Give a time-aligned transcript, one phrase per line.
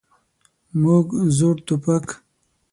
[0.81, 1.05] موږ
[1.37, 2.05] زوړ ټوپک.